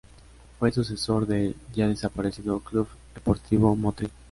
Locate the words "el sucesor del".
0.69-1.55